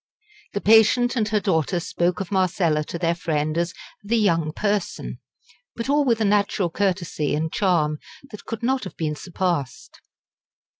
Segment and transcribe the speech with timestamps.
[0.53, 3.71] The patient and her daughter spoke of Marcella to their friend as
[4.03, 5.19] "the young person,"
[5.75, 7.99] but all with a natural courtesy and charm
[8.31, 9.99] that could not have been surpassed.